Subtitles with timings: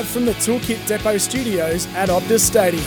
[0.00, 2.82] live from the Toolkit Depot studios at Optus Stadium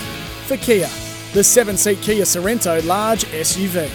[0.48, 0.90] for Kia,
[1.34, 3.88] the seven seat Kia Sorento large SUV.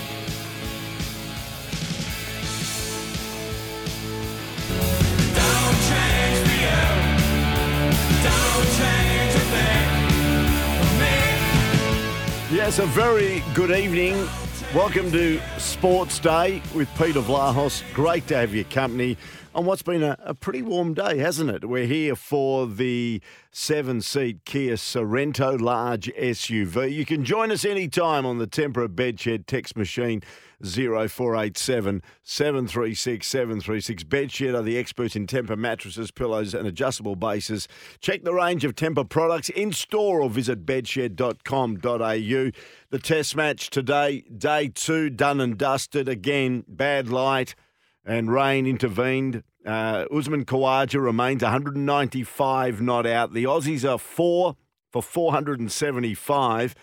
[12.53, 14.29] Yes, a very good evening.
[14.75, 17.83] Welcome to Sports Day with Peter Vlahos.
[17.95, 19.17] Great to have your company
[19.59, 21.69] on what's been a, a pretty warm day, hasn't it?
[21.69, 23.21] We're here for the
[23.51, 26.93] seven seat Kia Sorento large SUV.
[26.93, 30.23] You can join us anytime on the Tempera Bedshed text machine
[30.63, 34.05] 0487 736 736.
[34.05, 37.67] Bedshed are the experts in Tempur mattresses, pillows, and adjustable bases.
[38.01, 42.51] Check the range of Tempur products in store or visit bedshed.com.au.
[42.91, 46.09] The test match today, day two, done and dusted.
[46.09, 47.57] Again, bad light
[48.09, 49.43] and rain intervened.
[49.67, 53.33] Uh, Usman Khawaja remains 195 not out.
[53.33, 54.57] The Aussies are four
[54.91, 56.75] for 475.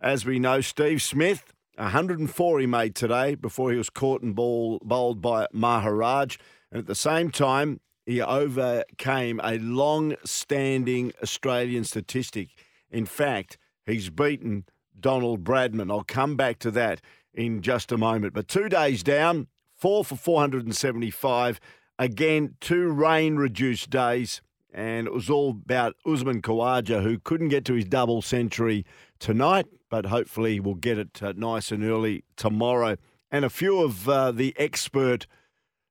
[0.00, 4.78] As we know, Steve Smith, 104 he made today before he was caught and ball,
[4.82, 6.36] bowled by Maharaj.
[6.70, 12.48] And at the same time, he overcame a long standing Australian statistic.
[12.90, 14.64] In fact, he's beaten
[14.98, 15.90] Donald Bradman.
[15.90, 17.00] I'll come back to that
[17.34, 18.34] in just a moment.
[18.34, 21.60] But two days down, four for 475.
[21.98, 24.40] Again, two rain reduced days.
[24.72, 28.84] And it was all about Usman Khawaja, who couldn't get to his double century
[29.18, 32.96] tonight, but hopefully will get it uh, nice and early tomorrow.
[33.30, 35.26] And a few of uh, the expert,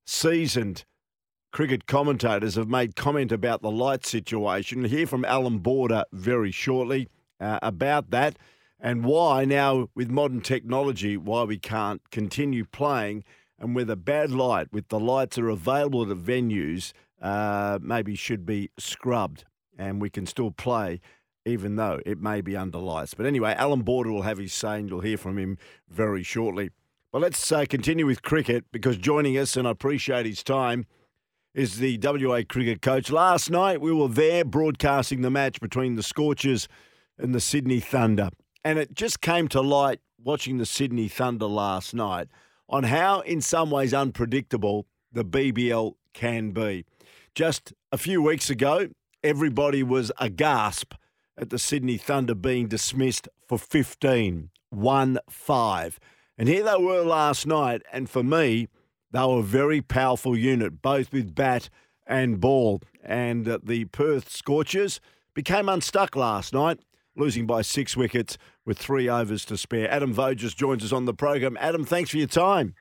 [0.06, 0.86] seasoned
[1.52, 4.82] cricket commentators have made comment about the light situation.
[4.82, 8.38] We'll hear from Alan Border very shortly uh, about that
[8.80, 13.24] and why now with modern technology why we can't continue playing
[13.60, 18.16] and whether bad light with the lights that are available at the venues uh, maybe
[18.16, 19.46] should be scrubbed
[19.78, 21.00] and we can still play
[21.48, 23.14] even though it may be under lights.
[23.14, 25.58] But anyway, Alan Border will have his say and you'll hear from him
[25.90, 26.72] very shortly.
[27.12, 30.86] But let's uh, continue with cricket because joining us, and I appreciate his time,
[31.54, 33.10] is the WA cricket coach.
[33.10, 36.68] Last night we were there broadcasting the match between the Scorchers
[37.18, 38.30] and the Sydney Thunder.
[38.64, 42.28] And it just came to light watching the Sydney Thunder last night
[42.70, 46.86] on how, in some ways, unpredictable the BBL can be.
[47.36, 48.90] Just a few weeks ago,
[49.24, 50.96] everybody was aghast
[51.38, 56.00] at the Sydney Thunder being dismissed for 15, 1 5.
[56.38, 58.68] And here they were last night, and for me,
[59.12, 61.70] they were a very powerful unit, both with bat
[62.06, 62.82] and ball.
[63.04, 65.00] And uh, the Perth Scorchers
[65.34, 66.80] became unstuck last night,
[67.18, 69.90] losing by six wickets with three overs to spare.
[69.92, 71.58] Adam Voges joins us on the program.
[71.60, 72.76] Adam, thanks for your time.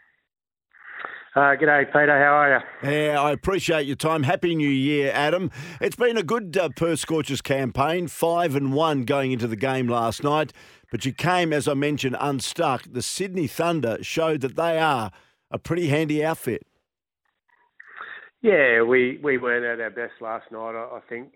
[1.35, 2.19] Uh, g'day, Peter.
[2.19, 2.91] How are you?
[2.91, 4.23] Yeah, I appreciate your time.
[4.23, 5.51] Happy New Year, Adam.
[5.83, 9.87] It's been a good uh, Perth Scorchers campaign, five and one going into the game
[9.87, 10.55] last night.
[10.91, 12.85] But you came, as I mentioned, unstuck.
[12.91, 15.11] The Sydney Thunder showed that they are
[15.51, 16.63] a pretty handy outfit.
[18.41, 20.75] Yeah, we, we weren't at our best last night.
[20.75, 21.35] I, I think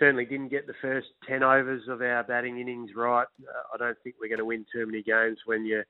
[0.00, 3.26] certainly didn't get the first 10 overs of our batting innings right.
[3.42, 5.86] Uh, I don't think we're going to win too many games when you're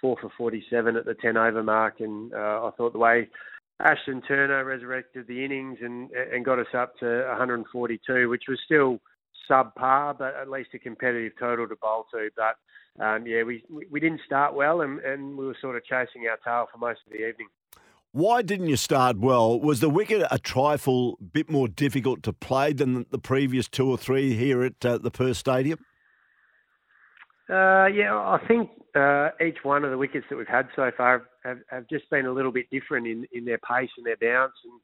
[0.00, 2.00] four for 47 at the 10 over mark.
[2.00, 3.28] And uh, I thought the way
[3.80, 9.00] Ashton Turner resurrected the innings and, and got us up to 142, which was still
[9.50, 12.30] subpar, but at least a competitive total to bowl to.
[12.36, 16.26] But um, yeah, we we didn't start well, and, and we were sort of chasing
[16.28, 17.48] our tail for most of the evening.
[18.18, 19.60] Why didn't you start well?
[19.60, 23.96] Was the wicket a trifle bit more difficult to play than the previous two or
[23.96, 25.78] three here at uh, the Perth Stadium?
[27.48, 31.28] Uh, yeah, I think uh, each one of the wickets that we've had so far
[31.44, 34.54] have, have just been a little bit different in, in their pace and their bounce,
[34.64, 34.80] and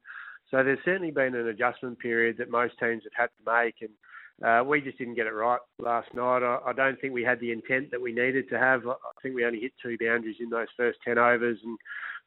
[0.49, 3.91] so there's certainly been an adjustment period that most teams have had to make, and
[4.47, 6.45] uh, we just didn't get it right last night.
[6.45, 8.87] I, I don't think we had the intent that we needed to have.
[8.87, 11.77] I think we only hit two boundaries in those first ten overs and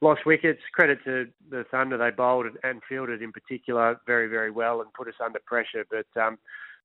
[0.01, 0.61] lost wickets.
[0.73, 5.07] Credit to the Thunder, they bowled and fielded in particular very, very well and put
[5.07, 6.21] us under pressure, but.
[6.21, 6.37] Um,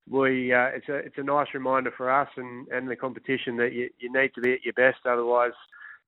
[0.09, 3.71] we uh, it's a it's a nice reminder for us and, and the competition that
[3.71, 5.53] you, you need to be at your best, otherwise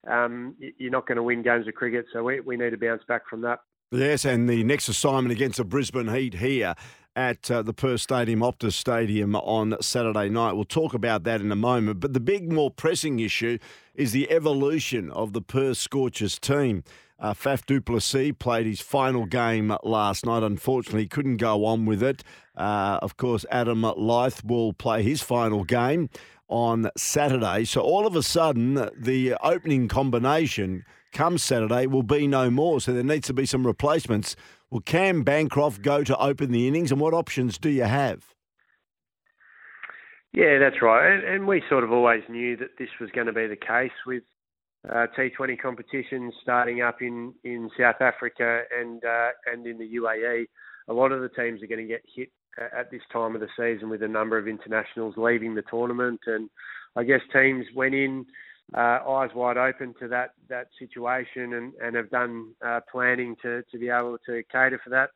[0.09, 2.05] um, you're not going to win games of cricket.
[2.13, 3.59] So we, we need to bounce back from that.
[3.91, 6.73] Yes, and the next assignment against the Brisbane Heat here
[7.15, 10.53] at uh, the Perth Stadium, Optus Stadium on Saturday night.
[10.53, 11.99] We'll talk about that in a moment.
[11.99, 13.59] But the big, more pressing issue
[13.93, 16.83] is the evolution of the Perth Scorchers team.
[17.19, 20.41] Uh, Faf du Plessis played his final game last night.
[20.41, 22.23] Unfortunately, couldn't go on with it.
[22.57, 26.09] Uh, of course, Adam Lyth will play his final game
[26.47, 27.65] on Saturday.
[27.65, 30.83] So all of a sudden, the opening combination
[31.15, 32.79] come Saturday will be no more.
[32.79, 34.35] So there needs to be some replacements.
[34.69, 38.35] Will Cam Bancroft go to open the innings, and what options do you have?
[40.33, 41.13] Yeah, that's right.
[41.13, 43.93] And, and we sort of always knew that this was going to be the case
[44.05, 44.23] with
[44.89, 50.45] uh, T20 competitions starting up in, in South Africa and uh, and in the UAE.
[50.89, 52.29] A lot of the teams are going to get hit
[52.77, 56.49] at this time of the season with a number of internationals leaving the tournament, and
[56.95, 58.25] I guess teams went in
[58.73, 63.63] uh, eyes wide open to that that situation and, and have done uh, planning to,
[63.71, 65.11] to be able to cater for that.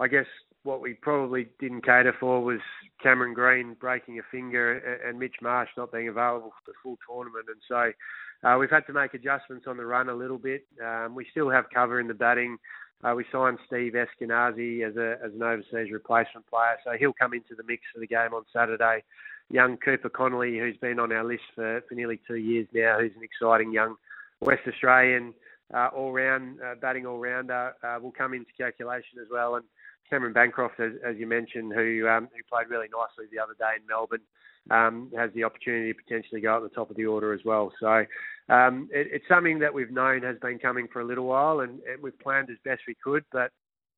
[0.00, 0.26] I guess
[0.64, 2.60] what we probably didn't cater for was
[3.02, 7.46] Cameron Green breaking a finger and Mitch Marsh not being available for the full tournament,
[7.48, 10.64] and so uh, we've had to make adjustments on the run a little bit.
[10.84, 12.58] Um, we still have cover in the batting.
[13.02, 17.32] Uh, we signed Steve Eskinazi as, a, as an overseas replacement player, so he'll come
[17.32, 19.04] into the mix for the game on Saturday.
[19.50, 23.12] Young Cooper Connolly, who's been on our list for, for nearly two years now, who's
[23.16, 23.96] an exciting young
[24.40, 25.34] West Australian
[25.74, 29.56] uh, all-round uh, batting all-rounder, uh, will come into calculation as well.
[29.56, 29.64] And
[30.08, 33.76] Cameron Bancroft, as, as you mentioned, who um, who played really nicely the other day
[33.76, 34.22] in Melbourne
[34.70, 37.72] um, has the opportunity to potentially go at the top of the order as well.
[37.80, 38.04] So
[38.48, 41.80] um, it, it's something that we've known has been coming for a little while, and,
[41.90, 43.24] and we've planned as best we could.
[43.32, 43.52] But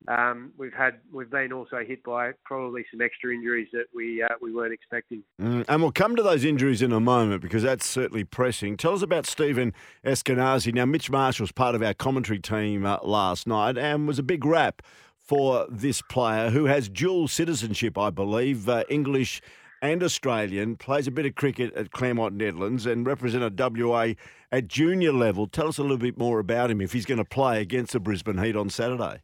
[0.08, 4.28] um, we've had we've been also hit by probably some extra injuries that we uh,
[4.40, 5.22] we weren't expecting.
[5.40, 8.76] Mm, and we'll come to those injuries in a moment because that's certainly pressing.
[8.76, 9.74] Tell us about Stephen
[10.04, 10.72] Eskinazi.
[10.72, 14.22] Now, Mitch Marsh was part of our commentary team uh, last night and was a
[14.22, 14.82] big rap
[15.18, 19.40] for this player who has dual citizenship, I believe, uh, English
[19.82, 24.14] and Australian, plays a bit of cricket at Claremont Netherlands and represented WA
[24.50, 25.46] at junior level.
[25.46, 28.00] Tell us a little bit more about him if he's going to play against the
[28.00, 29.20] Brisbane Heat on Saturday.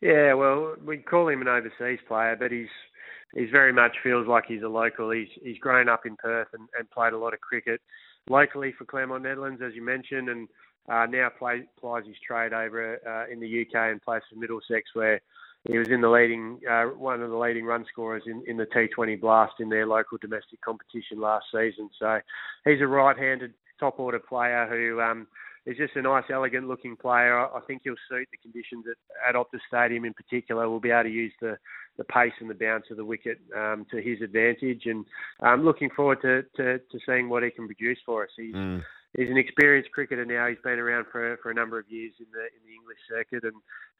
[0.00, 2.68] Yeah, well, we call him an overseas player, but he's
[3.34, 5.10] he's very much feels like he's a local.
[5.10, 7.80] He's he's grown up in Perth and, and played a lot of cricket
[8.28, 10.48] locally for Claremont Netherlands, as you mentioned, and
[10.88, 11.62] uh, now play,
[12.06, 15.20] his trade over uh, in the UK and plays for Middlesex, where
[15.68, 18.66] he was in the leading, uh, one of the leading run scorers in, in the
[18.66, 21.90] T20 Blast in their local domestic competition last season.
[21.98, 22.20] So
[22.64, 25.26] he's a right-handed top order player who um,
[25.68, 27.38] is just a nice, elegant looking player.
[27.38, 30.68] I think he'll suit the conditions at, at Optus Stadium in particular.
[30.68, 31.58] We'll be able to use the,
[31.96, 35.04] the pace and the bounce of the wicket um, to his advantage, and
[35.40, 38.30] I'm um, looking forward to, to, to seeing what he can produce for us.
[38.36, 38.82] He's mm
[39.16, 40.48] he's an experienced cricketer now.
[40.48, 43.44] He's been around for for a number of years in the in the English circuit,
[43.44, 43.54] and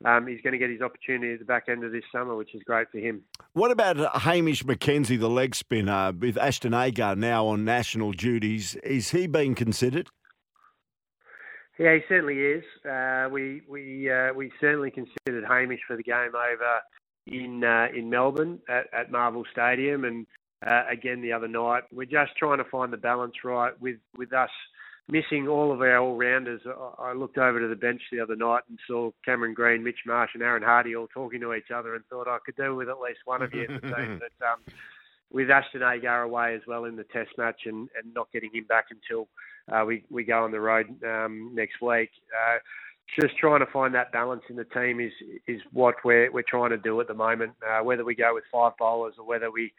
[0.04, 2.54] um, he's going to get his opportunity at the back end of this summer, which
[2.54, 3.22] is great for him.
[3.52, 8.74] What about Hamish McKenzie, the leg spinner, with Ashton Agar now on national duties?
[8.76, 10.10] Is he being considered?
[11.78, 12.64] Yeah, he certainly is.
[12.84, 16.80] Uh, we we uh, we certainly considered Hamish for the game over
[17.26, 20.26] in uh, in Melbourne at, at Marvel Stadium, and
[20.66, 21.84] uh, again the other night.
[21.92, 24.50] We're just trying to find the balance right with with us
[25.08, 26.60] missing all of our all-rounders.
[26.98, 30.32] I looked over to the bench the other night and saw Cameron Green, Mitch Marsh,
[30.34, 33.00] and Aaron Hardy all talking to each other, and thought I could do with at
[33.00, 34.20] least one of you in the team.
[34.40, 34.58] But um,
[35.30, 38.64] with Ashton Agar away as well in the Test match, and, and not getting him
[38.64, 39.28] back until
[39.72, 42.10] uh, we we go on the road um, next week.
[42.32, 42.58] Uh,
[43.18, 45.12] just trying to find that balance in the team is
[45.46, 47.52] is what we're we're trying to do at the moment.
[47.66, 49.72] Uh, whether we go with five bowlers or whether we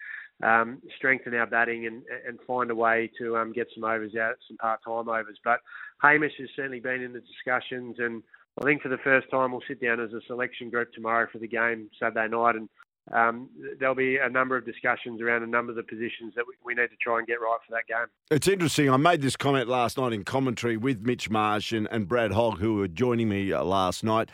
[0.44, 4.36] um, strengthen our batting and, and find a way to um, get some overs out,
[4.48, 5.38] some part-time overs.
[5.44, 5.60] But
[6.01, 8.24] Hamish has certainly been in the discussions, and
[8.60, 11.40] I think for the first time we'll sit down as a selection group tomorrow for
[11.40, 12.69] the game Saturday night, and
[13.11, 16.53] um, there'll be a number of discussions around a number of the positions that we,
[16.63, 18.07] we, need to try and get right for that game.
[18.29, 18.89] It's interesting.
[18.89, 22.60] I made this comment last night in commentary with Mitch Marsh and, and Brad Hogg,
[22.60, 24.29] who were joining me uh, last night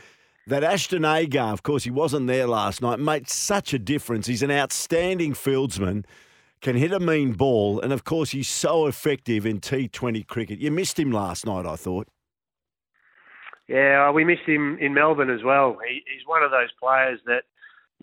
[0.47, 4.27] that Ashton Agar, of course, he wasn't there last night, made such a difference.
[4.27, 6.05] He's an outstanding fieldsman,
[6.61, 10.59] can hit a mean ball, and of course, he's so effective in T20 cricket.
[10.59, 12.07] You missed him last night, I thought.
[13.67, 15.77] Yeah, we missed him in Melbourne as well.
[15.88, 17.43] He, he's one of those players that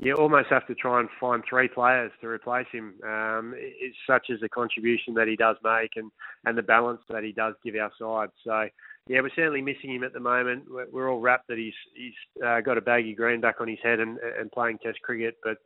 [0.02, 2.94] you almost have to try and find three players to replace him.
[3.04, 6.11] Um, it's such as the contribution that he does make and,
[6.44, 8.30] and the balance that he does give our side.
[8.44, 8.68] So
[9.06, 10.64] yeah, we're certainly missing him at the moment.
[10.92, 14.00] We're, all rapt that he's he's uh, got a baggy green back on his head
[14.00, 15.59] and, and playing Test cricket, but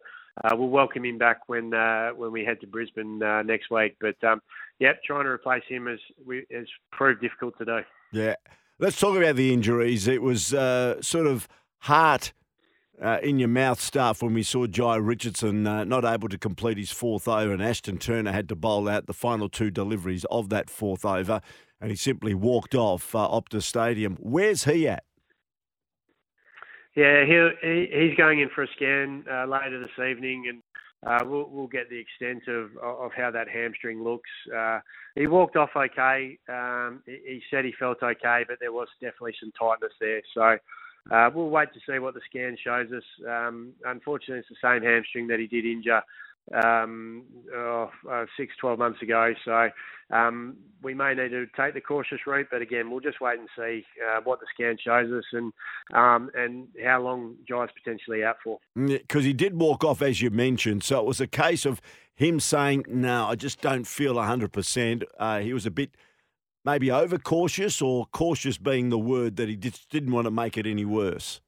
[0.45, 3.97] uh, we'll welcome him back when uh, when we head to Brisbane uh, next week.
[4.01, 4.43] But um,
[4.79, 5.99] yeah, trying to replace him has
[6.51, 7.79] has proved difficult to do.
[8.13, 8.35] Yeah,
[8.79, 10.07] let's talk about the injuries.
[10.07, 12.33] It was uh, sort of heart.
[13.03, 16.79] Uh, in your mouth stuff when we saw Jai Richardson uh, not able to complete
[16.79, 20.49] his fourth over, and Ashton Turner had to bowl out the final two deliveries of
[20.49, 21.43] that fourth over
[21.81, 24.17] and he simply walked off uh, Optus Stadium.
[24.21, 25.05] Where's he at?
[26.95, 30.63] Yeah, he, he's going in for a scan uh, later this evening, and
[31.07, 34.31] uh, we'll, we'll get the extent of, of how that hamstring looks.
[34.55, 34.81] Uh,
[35.15, 36.39] he walked off okay.
[36.49, 40.23] Um, he said he felt okay, but there was definitely some tightness there.
[40.33, 40.57] So
[41.11, 43.05] uh, we'll wait to see what the scan shows us.
[43.29, 46.03] Um, unfortunately, it's the same hamstring that he did injure
[46.55, 49.35] um, oh, uh, six, 12 months ago.
[49.45, 49.71] So
[50.11, 53.49] um, we may need to take the cautious route, but again, we'll just wait and
[53.57, 55.53] see uh, what the scan shows us and
[55.95, 58.59] um, and how long Jai's potentially out for.
[58.75, 61.81] Because he did walk off, as you mentioned, so it was a case of
[62.15, 65.91] him saying, "No, I just don't feel 100%." Uh, he was a bit
[66.67, 70.67] maybe overcautious, or cautious being the word that he just didn't want to make it
[70.67, 71.41] any worse.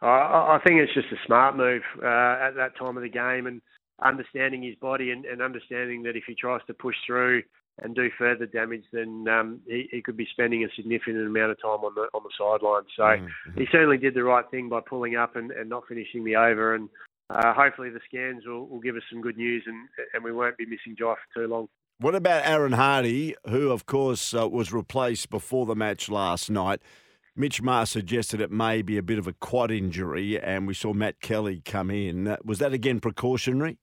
[0.00, 3.60] I think it's just a smart move uh, at that time of the game and
[4.02, 7.42] understanding his body and, and, understanding that if he tries to push through
[7.82, 11.60] and do further damage, then um, he, he, could be spending a significant amount of
[11.60, 12.84] time on the on the sideline.
[12.96, 13.60] So mm-hmm.
[13.60, 16.76] he certainly did the right thing by pulling up and, and not finishing the over.
[16.76, 16.88] And
[17.30, 20.56] uh, hopefully the scans will, will, give us some good news and, and we won't
[20.56, 21.68] be missing Jai for too long.
[22.00, 26.80] What about Aaron Hardy, who of course uh, was replaced before the match last night?
[27.34, 30.92] Mitch Marsh suggested it may be a bit of a quad injury, and we saw
[30.92, 32.36] Matt Kelly come in.
[32.44, 33.78] Was that again precautionary?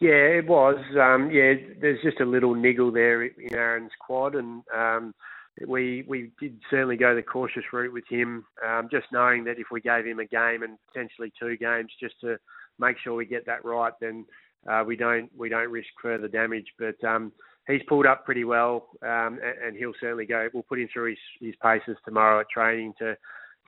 [0.00, 0.78] Yeah, it was.
[0.98, 5.14] Um, yeah, there's just a little niggle there in Aaron's quad, and um,
[5.66, 9.66] we we did certainly go the cautious route with him, um, just knowing that if
[9.70, 12.38] we gave him a game and potentially two games, just to
[12.78, 14.24] make sure we get that right, then
[14.68, 16.66] uh, we don't we don't risk further damage.
[16.78, 17.32] But um,
[17.66, 20.48] he's pulled up pretty well, um, and, and, he'll certainly go.
[20.52, 23.16] We'll put him through his, his paces tomorrow at training to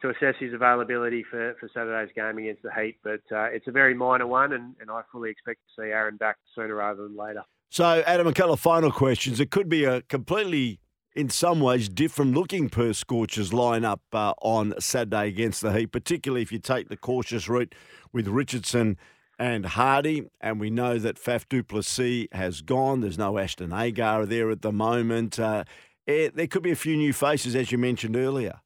[0.02, 2.98] to assess his availability for, for Saturday's game against the Heat.
[3.02, 6.16] But uh, it's a very minor one, and, and I fully expect to see Aaron
[6.16, 7.42] back sooner rather than later.
[7.70, 9.40] So, Adam, of final questions.
[9.40, 10.78] It could be a completely,
[11.16, 16.42] in some ways, different looking Perth Scorchers lineup uh, on Saturday against the Heat, particularly
[16.42, 17.74] if you take the cautious route
[18.12, 18.96] with Richardson
[19.38, 23.00] and Hardy, and we know that Faf du Plessis has gone.
[23.00, 25.38] There's no Ashton Agar there at the moment.
[25.38, 25.64] Uh,
[26.06, 28.60] it, there could be a few new faces, as you mentioned earlier.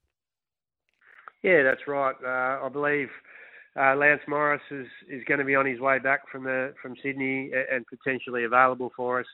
[1.43, 2.15] Yeah, that's right.
[2.25, 3.09] Uh, I believe
[3.77, 6.95] uh, Lance Morris is, is going to be on his way back from the from
[7.03, 9.27] Sydney and potentially available for us.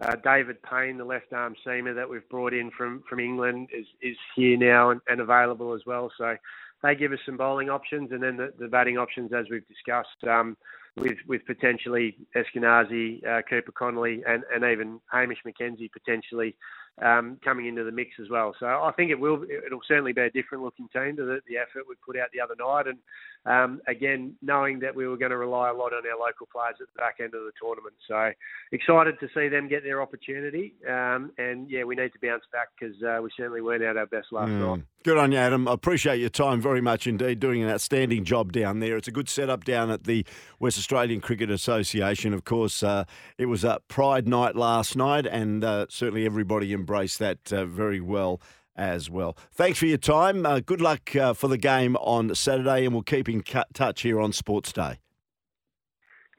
[0.00, 3.84] Uh, David Payne, the left arm seamer that we've brought in from, from England, is,
[4.00, 6.10] is here now and, and available as well.
[6.16, 6.36] So
[6.82, 10.24] they give us some bowling options, and then the, the batting options, as we've discussed.
[10.28, 10.56] Um,
[10.96, 16.56] with with potentially Eskinazi, uh, Cooper Connolly, and, and even Hamish McKenzie potentially
[17.00, 18.54] um, coming into the mix as well.
[18.58, 21.56] So I think it will it'll certainly be a different looking team to the, the
[21.56, 22.86] effort we put out the other night.
[22.86, 22.98] And
[23.46, 26.76] um, again, knowing that we were going to rely a lot on our local players
[26.80, 27.94] at the back end of the tournament.
[28.06, 28.32] So
[28.72, 30.74] excited to see them get their opportunity.
[30.88, 34.06] Um, and yeah, we need to bounce back because uh, we certainly weren't at our
[34.06, 34.76] best last mm.
[34.76, 34.84] night.
[35.02, 35.66] Good on you, Adam.
[35.66, 38.98] I appreciate your time very much indeed, doing an outstanding job down there.
[38.98, 40.26] It's a good setup down at the
[40.58, 42.34] West Australian Cricket Association.
[42.34, 43.04] Of course, uh,
[43.38, 48.02] it was a Pride night last night, and uh, certainly everybody embraced that uh, very
[48.02, 48.42] well
[48.76, 49.38] as well.
[49.54, 50.44] Thanks for your time.
[50.44, 53.42] Uh, good luck uh, for the game on Saturday, and we'll keep in
[53.72, 54.98] touch here on Sports Day.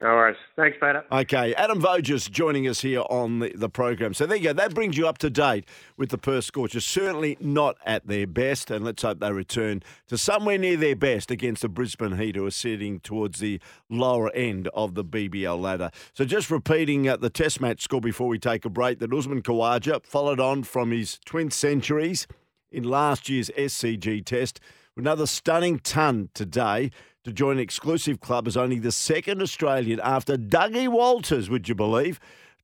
[0.02, 0.36] No worries.
[0.56, 1.04] Thanks, Peter.
[1.12, 4.14] Okay, Adam Voges joining us here on the, the program.
[4.14, 4.52] So there you go.
[4.52, 5.64] That brings you up to date
[5.96, 6.84] with the Perth Scorchers.
[6.84, 11.30] Certainly not at their best, and let's hope they return to somewhere near their best
[11.30, 15.92] against the Brisbane Heat, who are sitting towards the lower end of the BBL ladder.
[16.14, 19.42] So just repeating uh, the Test match score before we take a break: that Usman
[19.42, 22.26] Khawaja followed on from his twin centuries
[22.72, 24.58] in last year's SCG Test.
[24.96, 26.90] With another stunning ton today
[27.24, 31.74] to join an exclusive club as only the second Australian after Dougie Walters, would you
[31.74, 32.18] believe,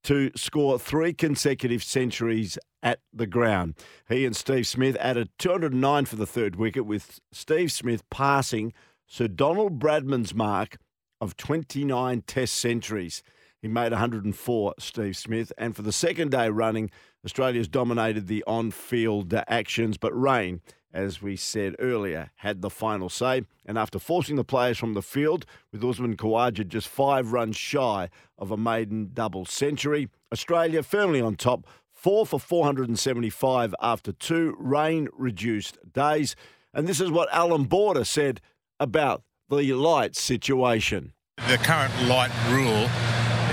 [0.04, 3.74] to score three consecutive centuries at the ground.
[4.08, 8.72] He and Steve Smith added 209 for the third wicket, with Steve Smith passing
[9.06, 10.78] Sir Donald Bradman's mark
[11.20, 13.22] of 29 Test centuries.
[13.60, 15.52] He made 104, Steve Smith.
[15.58, 16.90] And for the second day running,
[17.24, 20.60] Australia's dominated the on field actions, but rain
[20.92, 23.42] as we said earlier, had the final say.
[23.66, 28.08] And after forcing the players from the field, with Usman Khawaja just five runs shy
[28.38, 35.08] of a maiden double century, Australia firmly on top, four for 475 after two rain
[35.12, 36.36] reduced days.
[36.72, 38.40] And this is what Alan Border said
[38.80, 41.12] about the light situation.
[41.48, 42.88] The current light rule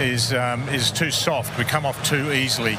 [0.03, 1.57] is um, is too soft.
[1.57, 2.77] We come off too easily.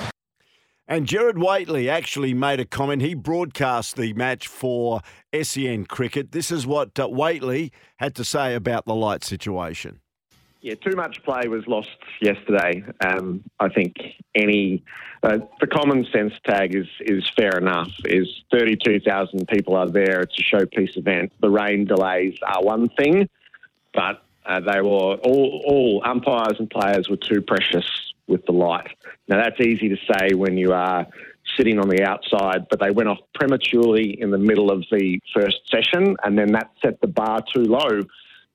[0.88, 3.02] And Gerard Whateley actually made a comment.
[3.02, 5.00] He broadcast the match for
[5.40, 6.31] SEN Cricket.
[6.31, 10.00] This is what uh, Whateley had to say about the light situation.
[10.61, 12.85] Yeah, too much play was lost yesterday.
[13.05, 13.97] Um, I think
[14.35, 14.85] any
[15.23, 17.90] uh, the common sense tag is is fair enough.
[18.05, 20.21] Is thirty two thousand people are there.
[20.21, 21.33] It's a showpiece event.
[21.40, 23.28] The rain delays are one thing,
[23.93, 27.85] but uh, they were all all umpires and players were too precious
[28.28, 28.88] with the light.
[29.28, 31.06] Now, that's easy to say when you are
[31.56, 35.59] sitting on the outside, but they went off prematurely in the middle of the first
[35.71, 38.02] session, and then that set the bar too low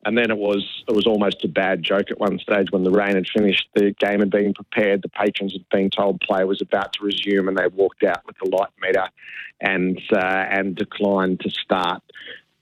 [0.03, 2.91] And then it was it was almost a bad joke at one stage when the
[2.91, 6.61] rain had finished, the game had been prepared, the patrons had been told play was
[6.61, 9.07] about to resume, and they walked out with the light meter
[9.59, 12.01] and uh, and declined to start.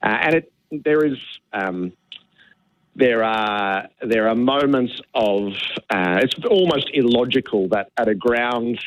[0.03, 1.17] Uh, and it there is.
[1.53, 1.93] Um,
[2.99, 5.53] there are there are moments of
[5.89, 8.79] uh, it's almost illogical that at a ground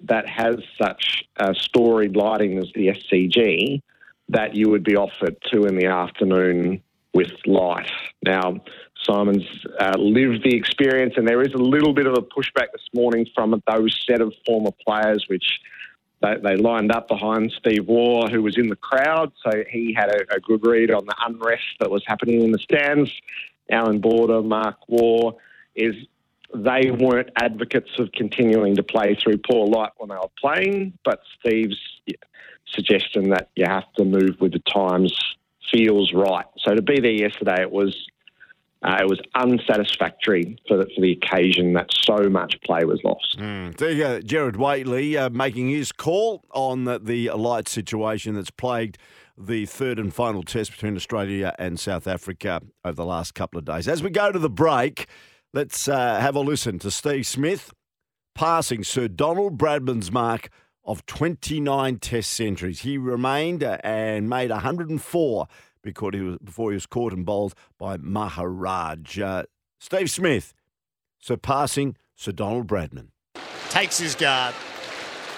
[0.00, 3.82] that has such uh, storied lighting as the SCG,
[4.28, 6.82] that you would be off at two in the afternoon
[7.12, 7.90] with light.
[8.22, 8.60] Now,
[9.02, 9.46] Simon's
[9.78, 13.26] uh, lived the experience, and there is a little bit of a pushback this morning
[13.34, 15.60] from those set of former players, which
[16.24, 20.08] they, they lined up behind Steve Waugh, who was in the crowd, so he had
[20.08, 23.12] a, a good read on the unrest that was happening in the stands.
[23.70, 25.32] Alan Border, Mark Waugh,
[25.74, 25.94] is
[26.54, 31.20] they weren't advocates of continuing to play through poor light when they were playing, but
[31.38, 31.80] Steve's
[32.66, 35.12] suggestion that you have to move with the times
[35.72, 36.46] feels right.
[36.58, 37.96] So to be there yesterday, it was
[38.84, 43.38] uh, it was unsatisfactory for the, for the occasion that so much play was lost.
[43.38, 43.76] Mm.
[43.76, 48.50] There you go, Gerard Whateley uh, making his call on the, the light situation that's
[48.50, 48.98] plagued
[49.38, 53.64] the third and final test between Australia and South Africa over the last couple of
[53.64, 53.88] days.
[53.88, 55.06] As we go to the break,
[55.52, 57.72] let's uh, have a listen to Steve Smith
[58.34, 60.50] passing Sir Donald Bradman's mark
[60.84, 62.80] of 29 test centuries.
[62.80, 65.48] He remained uh, and made 104
[65.84, 69.20] because he was, before he was caught and bowled by Maharaj.
[69.20, 69.44] Uh,
[69.78, 70.54] Steve Smith
[71.20, 73.08] surpassing Sir Donald Bradman.
[73.68, 74.54] Takes his guard.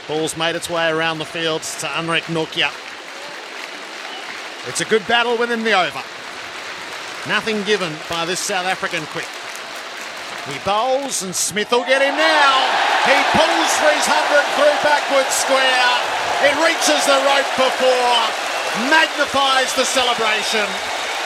[0.09, 2.71] Ball's made its way around the field to Anrich Nortje.
[4.69, 6.03] It's a good battle within the over.
[7.29, 9.27] Nothing given by this South African quick.
[10.47, 12.55] He bowls and Smith will get him now.
[13.03, 15.91] He pulls for his 100 through backward square.
[16.47, 18.56] It reaches the rope before.
[18.93, 20.67] Magnifies the celebration.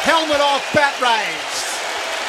[0.07, 1.67] Helmet off, bat raised.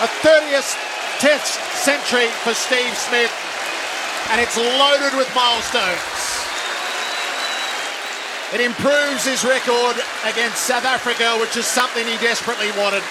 [0.01, 0.73] A 30th
[1.21, 3.31] test century for Steve Smith.
[4.33, 6.01] And it's loaded with milestones.
[8.53, 13.03] It improves his record against South Africa, which is something he desperately wanted.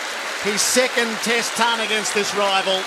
[0.43, 2.83] His second test ton against this rival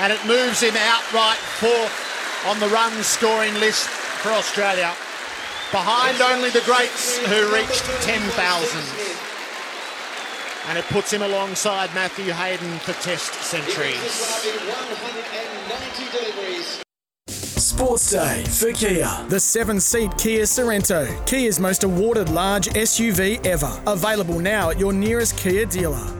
[0.00, 1.92] and it moves him outright fourth
[2.46, 3.88] on the run scoring list
[4.22, 4.94] for Australia,
[5.70, 9.10] behind only the greats who reached 10,000.
[10.68, 13.96] And it puts him alongside Matthew Hayden for Test centuries.
[17.26, 19.08] Sports Day for Kia.
[19.28, 23.82] The seven seat Kia Sorento, Kia's most awarded large SUV ever.
[23.86, 26.19] Available now at your nearest Kia dealer.